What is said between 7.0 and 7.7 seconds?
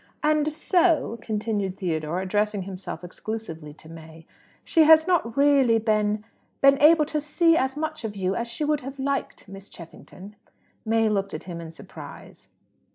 to see